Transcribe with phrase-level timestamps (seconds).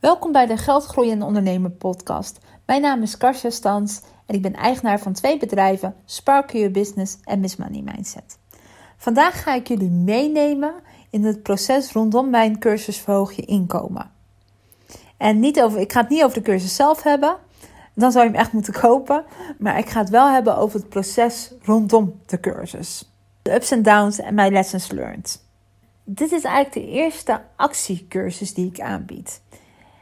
[0.00, 2.38] Welkom bij de Geldgroeien en podcast.
[2.66, 7.18] Mijn naam is Karsja Stans en ik ben eigenaar van twee bedrijven, Spark Your Business
[7.24, 8.38] en Miss Money Mindset.
[8.96, 10.74] Vandaag ga ik jullie meenemen
[11.10, 14.10] in het proces rondom mijn cursus Verhoog je inkomen.
[15.16, 17.36] En niet over, ik ga het niet over de cursus zelf hebben,
[17.94, 19.24] dan zou je hem echt moeten kopen.
[19.58, 23.10] Maar ik ga het wel hebben over het proces rondom de cursus.
[23.42, 25.44] De ups en downs en mijn lessons learned.
[26.04, 29.40] Dit is eigenlijk de eerste actiecursus die ik aanbied.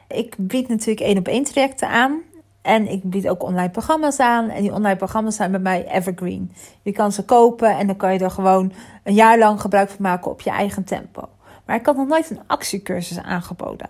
[0.08, 2.20] Ik bied natuurlijk één op één trajecten aan.
[2.62, 4.48] En ik bied ook online programma's aan.
[4.48, 6.52] En die online programma's zijn bij mij evergreen.
[6.82, 8.72] Je kan ze kopen en dan kan je er gewoon
[9.02, 11.28] een jaar lang gebruik van maken op je eigen tempo.
[11.66, 13.88] Maar ik had nog nooit een actiecursus aangeboden.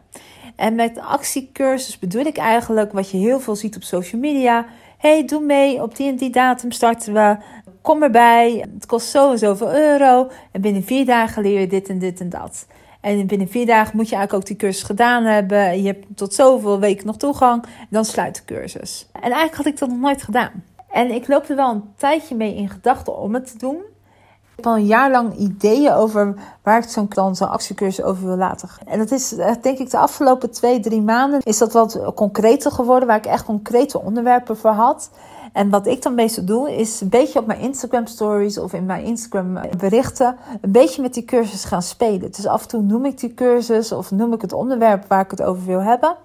[0.56, 4.66] En met actiecursus bedoel ik eigenlijk wat je heel veel ziet op social media.
[4.98, 7.36] Hey, doe mee, op die en die datum starten we.
[7.80, 10.30] Kom erbij, het kost zo en zoveel euro.
[10.52, 12.66] En binnen vier dagen leer je dit en dit en dat.
[13.06, 15.82] En binnen vier dagen moet je eigenlijk ook die cursus gedaan hebben.
[15.82, 17.64] Je hebt tot zoveel weken nog toegang.
[17.90, 19.08] Dan sluit de cursus.
[19.12, 20.64] En eigenlijk had ik dat nog nooit gedaan.
[20.90, 23.76] En ik loop er wel een tijdje mee in gedachten om het te doen.
[23.76, 28.26] Ik heb al een jaar lang ideeën over waar ik zo'n dan zo'n actiecursus over
[28.26, 28.68] wil laten.
[28.86, 32.70] En dat is eh, denk ik de afgelopen twee, drie maanden is dat wat concreter
[32.70, 33.08] geworden.
[33.08, 35.10] Waar ik echt concrete onderwerpen voor had.
[35.56, 38.86] En wat ik dan meestal doe, is een beetje op mijn Instagram stories of in
[38.86, 42.30] mijn Instagram berichten, een beetje met die cursus gaan spelen.
[42.30, 45.30] Dus af en toe noem ik die cursus of noem ik het onderwerp waar ik
[45.30, 46.16] het over wil hebben.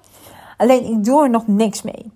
[0.58, 2.12] Alleen ik doe er nog niks mee.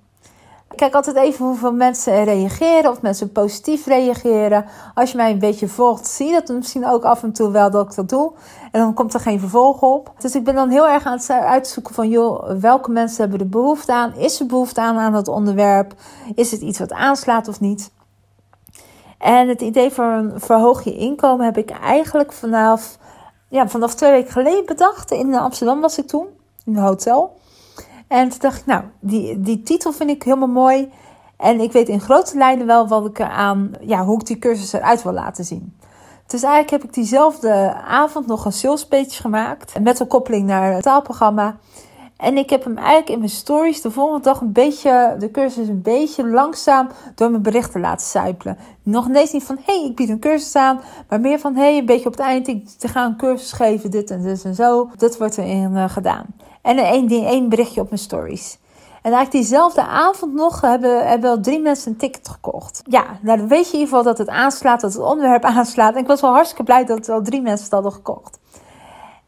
[0.76, 4.66] Ik kijk altijd even hoeveel mensen reageren, of mensen positief reageren.
[4.94, 7.72] Als je mij een beetje volgt, zie je dat misschien ook af en toe wel
[7.72, 8.32] dat ik dat doe.
[8.72, 10.12] En dan komt er geen vervolg op.
[10.18, 13.50] Dus ik ben dan heel erg aan het uitzoeken van, joh, welke mensen hebben er
[13.50, 14.16] behoefte aan?
[14.16, 15.94] Is er behoefte aan aan het onderwerp?
[16.36, 17.92] Is het iets wat aanslaat of niet?
[19.18, 22.98] En het idee van verhoog je inkomen heb ik eigenlijk vanaf,
[23.50, 25.12] ja, vanaf twee weken geleden bedacht.
[25.12, 26.28] In Amsterdam was ik toen,
[26.66, 27.44] in een hotel.
[28.08, 30.92] En toen dacht ik, nou, die, die titel vind ik helemaal mooi.
[31.38, 34.74] En ik weet in grote lijnen wel wat ik aan, ja, hoe ik die cursus
[34.74, 35.78] eruit wil laten zien.
[36.28, 39.80] Dus eigenlijk heb ik diezelfde avond nog een sales page gemaakt.
[39.80, 41.58] Met een koppeling naar het taalprogramma.
[42.18, 45.68] En ik heb hem eigenlijk in mijn stories de volgende dag een beetje, de cursus
[45.68, 48.58] een beetje langzaam door mijn berichten laten sijpelen.
[48.84, 50.80] Nog ineens niet van, hé, hey, ik bied een cursus aan.
[51.10, 53.92] Maar meer van, hé, hey, een beetje op het eind, ik ga een cursus geven,
[53.92, 54.90] dit en dit en zo.
[54.98, 56.26] Dat wordt erin uh, gedaan.
[56.66, 58.58] En één, één berichtje op mijn stories.
[59.02, 62.82] En eigenlijk diezelfde avond nog hebben, hebben wel drie mensen een ticket gekocht.
[62.86, 65.94] Ja, nou dan weet je in ieder geval dat het aanslaat, dat het onderwerp aanslaat.
[65.94, 68.40] En ik was wel hartstikke blij dat al drie mensen het hadden gekocht.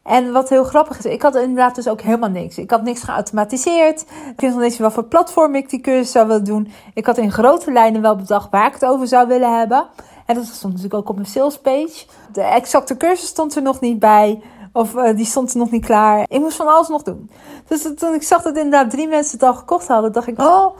[0.02, 2.58] En wat heel grappig is, ik had inderdaad dus ook helemaal niks.
[2.58, 4.00] Ik had niks geautomatiseerd.
[4.30, 6.72] Ik wist nog niet wat voor platform ik die cursus zou willen doen.
[6.94, 9.86] Ik had in grote lijnen wel bedacht waar ik het over zou willen hebben.
[10.26, 12.06] En dat stond natuurlijk ook op mijn sales page.
[12.32, 14.42] De exacte cursus stond er nog niet bij.
[14.72, 16.24] Of uh, die stond nog niet klaar.
[16.28, 17.30] Ik moest van alles nog doen.
[17.68, 20.78] Dus toen ik zag dat inderdaad drie mensen het al gekocht hadden, dacht ik: Oh,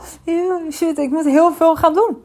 [0.71, 2.17] shit, ik moet heel veel gaan doen.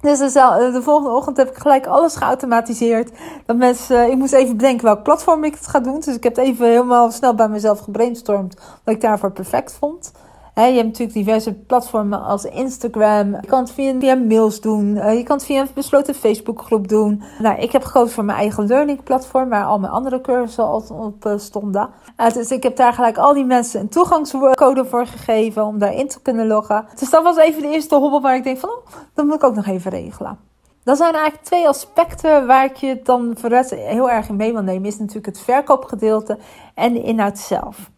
[0.00, 3.10] Dus de volgende ochtend heb ik gelijk alles geautomatiseerd.
[3.46, 6.00] Dat mensen, eh, ik moest even bedenken welk platform ik het ga doen.
[6.00, 8.54] Dus ik heb het even helemaal snel bij mezelf gebrainstormd.
[8.84, 10.12] Wat ik daarvoor perfect vond
[10.54, 13.30] je hebt natuurlijk diverse platformen als Instagram.
[13.30, 14.96] Je kan het via, via mails doen.
[14.96, 17.22] Uh, je kan het via een besloten Facebookgroep doen.
[17.38, 20.84] Nou, ik heb gekozen voor mijn eigen learning platform, waar al mijn andere cursussen al
[20.90, 21.88] op uh, stonden.
[22.20, 26.08] Uh, dus ik heb daar gelijk al die mensen een toegangscode voor gegeven om daarin
[26.08, 26.86] te kunnen loggen.
[26.98, 29.44] Dus dat was even de eerste hobbel waar ik denk van, oh, dat moet ik
[29.44, 30.38] ook nog even regelen.
[30.84, 34.62] Dat zijn eigenlijk twee aspecten waar ik je dan voor heel erg in mee wil
[34.62, 34.88] nemen.
[34.88, 36.38] Is natuurlijk het verkoopgedeelte
[36.74, 37.90] en de inhoud zelf.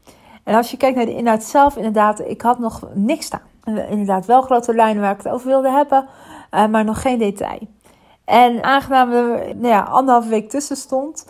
[0.46, 3.40] En als je kijkt naar de inhoud zelf, inderdaad, ik had nog niks staan.
[3.64, 6.06] Inderdaad, wel grote lijnen waar ik het over wilde hebben,
[6.54, 7.58] uh, maar nog geen detail.
[8.24, 11.26] En aangenaam nou ja, anderhalve week tussen stond.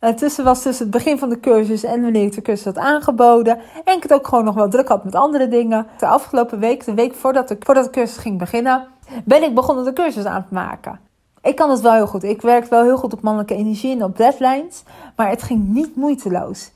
[0.00, 2.78] Uh, tussen was tussen het begin van de cursus en wanneer ik de cursus had
[2.78, 3.58] aangeboden.
[3.84, 5.86] En ik het ook gewoon nog wel druk had met andere dingen.
[5.98, 8.86] De afgelopen week, de week voordat de, voordat de cursus ging beginnen,
[9.24, 11.00] ben ik begonnen de cursus aan te maken.
[11.42, 12.22] Ik kan het wel heel goed.
[12.22, 14.82] Ik werk wel heel goed op mannelijke energie en op deadlines.
[15.16, 16.70] Maar het ging niet moeiteloos.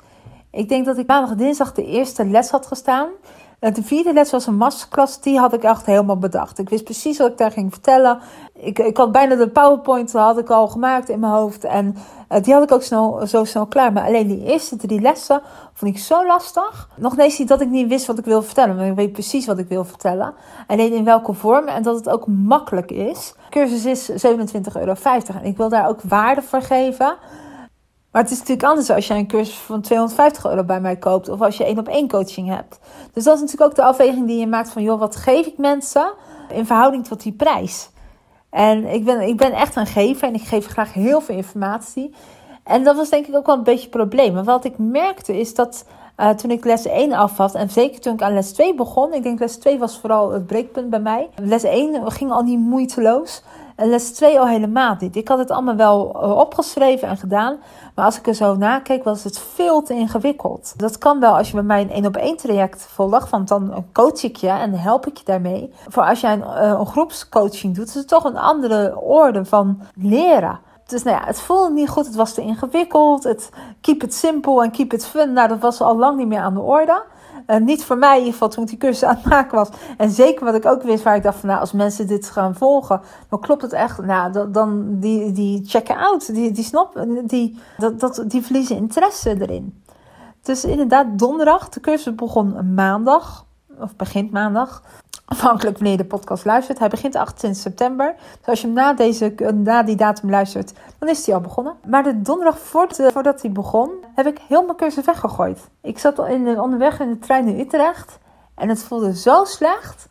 [0.50, 3.09] Ik denk dat ik maandag dinsdag de eerste les had gestaan.
[3.61, 6.58] De vierde les was een masterclass, die had ik echt helemaal bedacht.
[6.58, 8.19] Ik wist precies wat ik daar ging vertellen.
[8.55, 11.64] Ik, ik had bijna de PowerPoint had ik al gemaakt in mijn hoofd.
[11.64, 11.97] En
[12.32, 13.93] uh, die had ik ook snel, zo snel klaar.
[13.93, 15.43] Maar alleen die eerste drie lessen
[15.73, 16.88] vond ik zo lastig.
[16.97, 18.76] Nog ineens niet dat ik niet wist wat ik wil vertellen.
[18.76, 20.35] Maar ik weet precies wat ik wil vertellen.
[20.67, 23.35] Alleen in welke vorm en dat het ook makkelijk is.
[23.37, 24.94] De cursus is 27,50 euro.
[25.05, 27.17] En ik wil daar ook waarde voor geven.
[28.11, 31.29] Maar het is natuurlijk anders als je een cursus van 250 euro bij mij koopt
[31.29, 32.79] of als je één op één coaching hebt.
[33.12, 35.59] Dus dat is natuurlijk ook de afweging die je maakt van, joh, wat geef ik
[35.59, 36.12] mensen
[36.49, 37.91] in verhouding tot die prijs?
[38.51, 42.15] En ik ben, ik ben echt een gever en ik geef graag heel veel informatie.
[42.65, 44.33] En dat was denk ik ook wel een beetje het probleem.
[44.33, 45.85] Maar wat ik merkte is dat
[46.21, 49.15] Uh, toen ik les 1 afvat en zeker toen ik aan les 2 begon.
[49.15, 51.29] Ik denk les 2 was vooral het breekpunt bij mij.
[51.43, 53.43] Les 1 ging al niet moeiteloos.
[53.82, 55.17] Les 2 al helemaal niet.
[55.17, 57.59] Ik had het allemaal wel eh, opgeschreven en gedaan.
[57.94, 60.75] Maar als ik er zo nakeek, was het veel te ingewikkeld.
[60.77, 63.31] Dat kan wel als je bij mij een één op één traject volgt.
[63.31, 65.73] Want dan coach ik je en help ik je daarmee.
[65.88, 69.81] Voor als jij een, eh, een groepscoaching doet, is het toch een andere orde van
[69.94, 70.61] leren.
[70.87, 72.06] Dus nou ja, het voelde niet goed.
[72.06, 73.25] Het was te ingewikkeld.
[73.25, 73.50] Het
[73.81, 75.33] keep it simple en keep it fun.
[75.33, 77.03] Nou, dat was al lang niet meer aan de orde.
[77.46, 79.69] Uh, niet voor mij in ieder geval toen ik die cursus aan het maken was.
[79.96, 82.54] En zeker wat ik ook wist, waar ik dacht van nou, als mensen dit gaan
[82.54, 84.04] volgen, dan klopt het echt.
[84.04, 89.40] Nou, dan, die, die checken out, die, die snappen, die, dat, dat, die verliezen interesse
[89.40, 89.82] erin.
[90.42, 93.46] Dus inderdaad, donderdag, de cursus begon maandag,
[93.82, 94.82] of begint maandag.
[95.25, 96.79] Afhankelijk wanneer je de podcast luistert.
[96.79, 98.15] Hij begint 28 september.
[98.38, 101.75] Dus als je hem na, deze, na die datum luistert, dan is hij al begonnen.
[101.87, 105.69] Maar de donderdag voordat hij begon, heb ik heel mijn cursus weggegooid.
[105.82, 108.19] Ik zat al in de, onderweg in de trein naar Utrecht.
[108.55, 110.09] En het voelde zo slecht.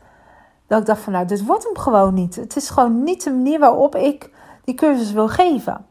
[0.67, 2.35] Dat ik dacht van nou, dit wordt hem gewoon niet.
[2.35, 4.29] Het is gewoon niet de manier waarop ik
[4.63, 5.85] die cursus wil geven.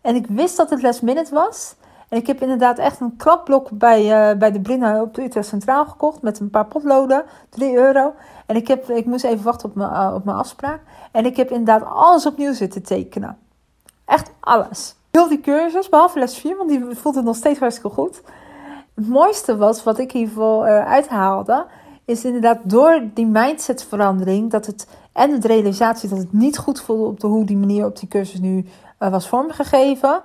[0.00, 1.74] En ik wist dat het last minute was.
[2.14, 5.48] En ik heb inderdaad echt een klapblok bij, uh, bij de Brina op de Utrecht
[5.48, 6.22] Centraal gekocht.
[6.22, 7.24] Met een paar potloden.
[7.48, 8.14] 3 euro.
[8.46, 10.80] En ik, heb, ik moest even wachten op mijn, uh, op mijn afspraak.
[11.12, 13.38] En ik heb inderdaad alles opnieuw zitten tekenen.
[14.04, 14.96] Echt alles.
[15.10, 18.22] Heel die cursus, behalve les 4, want die voelde nog steeds hartstikke goed.
[18.94, 21.66] Het mooiste was, wat ik hiervoor uh, uithaalde,
[22.04, 27.04] is inderdaad door die mindsetverandering, dat het, en de realisatie dat het niet goed voelde
[27.04, 28.66] op de hoe die manier op die cursus nu
[28.98, 30.22] was vormgegeven.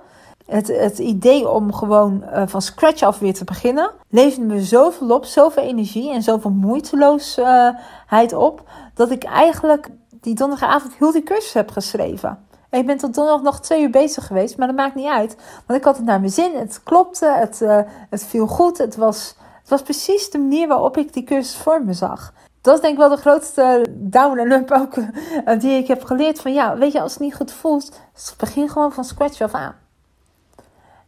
[0.50, 5.10] Het, het idee om gewoon uh, van scratch af weer te beginnen, leverde me zoveel
[5.10, 8.62] op, zoveel energie en zoveel moeiteloosheid op,
[8.94, 9.88] dat ik eigenlijk
[10.20, 12.38] die donderdagavond heel die cursus heb geschreven.
[12.70, 15.36] En ik ben tot donderdag nog twee uur bezig geweest, maar dat maakt niet uit.
[15.66, 17.78] Want ik had het naar mijn zin, het klopte, het, uh,
[18.10, 18.78] het viel goed.
[18.78, 22.32] Het was, het was precies de manier waarop ik die cursus voor me zag.
[22.60, 26.04] Dat is denk ik wel de grootste down en up ook uh, die ik heb
[26.04, 26.40] geleerd.
[26.40, 28.00] Van ja, weet je, als het niet goed voelt,
[28.38, 29.79] begin gewoon van scratch af aan.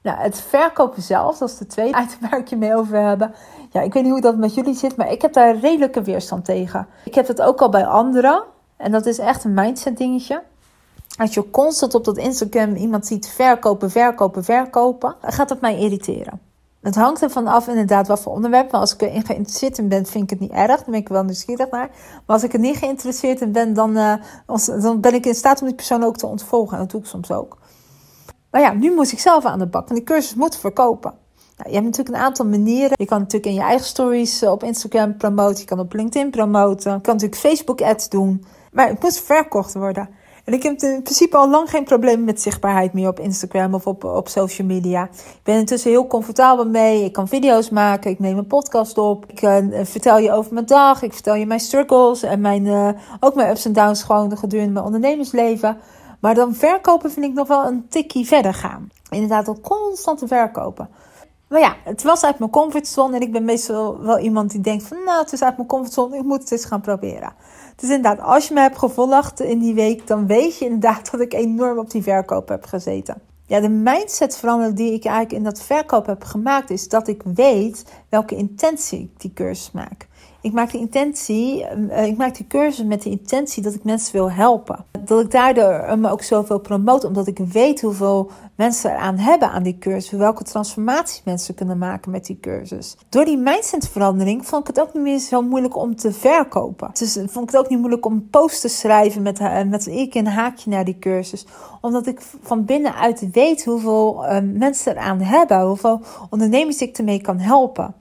[0.03, 3.35] Nou, het verkopen zelf, dat is de tweede item waar ik je mee over hebben.
[3.71, 6.45] Ja, ik weet niet hoe dat met jullie zit, maar ik heb daar redelijke weerstand
[6.45, 6.87] tegen.
[7.05, 8.43] Ik heb het ook al bij anderen.
[8.77, 10.43] En dat is echt een mindset dingetje.
[11.17, 16.41] Als je constant op dat Instagram iemand ziet verkopen, verkopen, verkopen, gaat dat mij irriteren.
[16.83, 18.71] Het hangt ervan af inderdaad wat voor onderwerp.
[18.71, 20.77] Maar als ik erin geïnteresseerd in ben, vind ik het niet erg.
[20.77, 21.89] Dan ben ik wel nieuwsgierig naar.
[22.27, 24.15] Maar als ik er niet geïnteresseerd in ben, dan, uh,
[24.83, 26.73] dan ben ik in staat om die persoon ook te ontvolgen.
[26.73, 27.59] En dat doe ik soms ook.
[28.53, 29.89] Maar ja, nu moet ik zelf aan de bak.
[29.89, 31.15] Want die cursus moet verkopen.
[31.57, 32.93] Nou, je hebt natuurlijk een aantal manieren.
[32.95, 35.59] Je kan natuurlijk in je eigen stories eh, op Instagram promoten.
[35.59, 36.93] Je kan op LinkedIn promoten.
[36.93, 38.45] Je kan natuurlijk Facebook ads doen.
[38.73, 40.09] Maar het moet verkocht worden.
[40.45, 43.87] En ik heb in principe al lang geen probleem met zichtbaarheid meer op Instagram of
[43.87, 45.05] op, op social media.
[45.13, 47.05] Ik ben intussen heel comfortabel mee.
[47.05, 48.11] Ik kan video's maken.
[48.11, 49.25] Ik neem een podcast op.
[49.27, 51.03] Ik uh, vertel je over mijn dag.
[51.03, 52.89] Ik vertel je mijn struggles en mijn, uh,
[53.21, 55.77] ook mijn ups en downs gewoon gedurende mijn ondernemersleven.
[56.23, 58.89] Maar dan verkopen vind ik nog wel een tikkie verder gaan.
[59.11, 60.89] Inderdaad, al constant te verkopen.
[61.49, 63.17] Maar ja, het was uit mijn comfortzone.
[63.17, 65.05] En ik ben meestal wel iemand die denkt van...
[65.05, 66.17] Nou, het is uit mijn comfortzone.
[66.17, 67.33] Ik moet het eens gaan proberen.
[67.77, 70.07] Dus inderdaad, als je me hebt gevolgd in die week...
[70.07, 73.23] dan weet je inderdaad dat ik enorm op die verkoop heb gezeten.
[73.47, 76.71] Ja, de mindsetverandering die ik eigenlijk in dat verkoop heb gemaakt...
[76.71, 80.09] is dat ik weet welke intentie ik die cursus maak.
[80.41, 84.13] Ik maak de intentie, uh, ik maak die cursus met de intentie dat ik mensen
[84.13, 84.85] wil helpen.
[85.05, 89.63] Dat ik daardoor me ook zoveel promote, omdat ik weet hoeveel mensen eraan hebben aan
[89.63, 90.11] die cursus.
[90.19, 92.97] Welke transformaties mensen kunnen maken met die cursus.
[93.09, 96.91] Door die mindsetverandering vond ik het ook niet meer zo moeilijk om te verkopen.
[96.93, 100.11] Dus vond ik het ook niet moeilijk om posts te schrijven met, uh, met een
[100.13, 101.47] een haakje naar die cursus.
[101.81, 105.61] Omdat ik van binnenuit weet hoeveel uh, mensen eraan hebben.
[105.61, 107.95] Hoeveel ondernemers ik ermee kan helpen.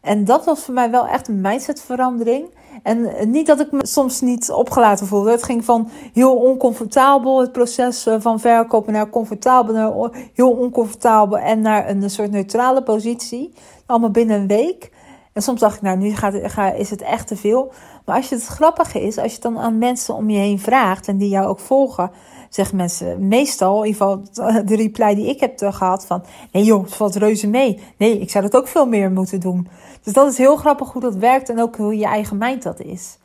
[0.00, 2.44] En dat was voor mij wel echt een mindsetverandering.
[2.82, 5.30] En niet dat ik me soms niet opgelaten voelde.
[5.30, 11.38] Het ging van heel oncomfortabel, het proces eh, van verkopen, naar comfortabel, naar heel oncomfortabel
[11.38, 13.52] en naar een soort neutrale positie.
[13.86, 14.90] Allemaal binnen een week.
[15.32, 17.72] En soms dacht ik, nou, nu gaat, is het echt te veel.
[18.04, 20.58] Maar als je het grappige is, als je het dan aan mensen om je heen
[20.58, 22.10] vraagt en die jou ook volgen,
[22.50, 26.82] zeggen mensen meestal, in ieder geval de reply die ik heb gehad van, nee joh,
[26.82, 27.80] het valt reuze mee.
[27.96, 29.68] Nee, ik zou dat ook veel meer moeten doen.
[30.02, 32.80] Dus dat is heel grappig hoe dat werkt en ook hoe je eigen mind dat
[32.80, 33.18] is.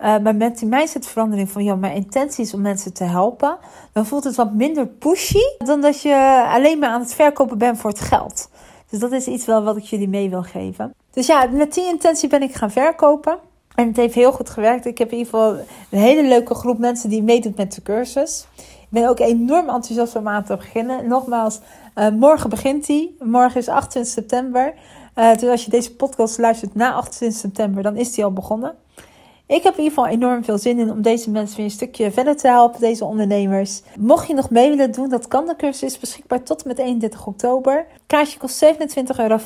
[0.00, 3.58] Uh, maar met die mindsetverandering van, ja, mijn intentie is om mensen te helpen,
[3.92, 7.78] dan voelt het wat minder pushy dan dat je alleen maar aan het verkopen bent
[7.78, 8.50] voor het geld.
[8.90, 10.94] Dus dat is iets wel wat ik jullie mee wil geven.
[11.10, 13.38] Dus ja, met die intentie ben ik gaan verkopen.
[13.74, 14.86] En het heeft heel goed gewerkt.
[14.86, 15.52] Ik heb in ieder geval
[15.90, 18.46] een hele leuke groep mensen die meedoet met de cursus.
[18.56, 21.08] Ik ben ook enorm enthousiast om aan te beginnen.
[21.08, 21.60] Nogmaals,
[21.94, 23.16] uh, morgen begint die.
[23.20, 24.74] Morgen is 28 september.
[25.16, 28.74] Uh, dus als je deze podcast luistert na 28 september, dan is die al begonnen.
[29.46, 32.10] Ik heb in ieder geval enorm veel zin in om deze mensen weer een stukje
[32.10, 33.82] verder te helpen, deze ondernemers.
[33.98, 35.46] Mocht je nog mee willen doen, dat kan.
[35.46, 37.86] De cursus is beschikbaar tot en met 31 oktober.
[38.06, 38.70] Kaartje kost 27,50
[39.16, 39.38] euro.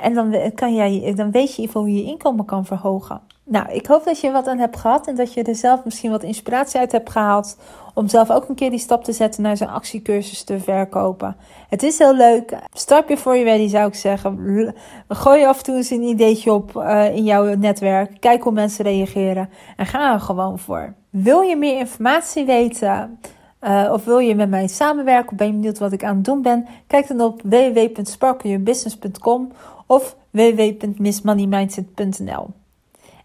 [0.00, 3.20] En dan, kan jij, dan weet je hoe je je inkomen kan verhogen.
[3.50, 6.10] Nou, ik hoop dat je wat aan hebt gehad en dat je er zelf misschien
[6.10, 7.56] wat inspiratie uit hebt gehaald.
[7.94, 11.36] Om zelf ook een keer die stap te zetten naar zo'n actiecursus te verkopen.
[11.68, 12.58] Het is heel leuk.
[12.72, 14.74] Start voor je ready zou ik zeggen.
[15.08, 18.20] Gooi af en toe eens een ideetje op uh, in jouw netwerk.
[18.20, 19.50] Kijk hoe mensen reageren.
[19.76, 20.94] En ga er gewoon voor.
[21.10, 23.18] Wil je meer informatie weten?
[23.60, 25.30] Uh, of wil je met mij samenwerken?
[25.30, 26.66] Of ben je benieuwd wat ik aan het doen ben?
[26.86, 29.52] Kijk dan op www.sparkleyourbusiness.com
[29.90, 32.50] of www.missmoneymindset.nl.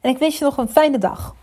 [0.02, 1.34] En ik wens je nog een fijne dag.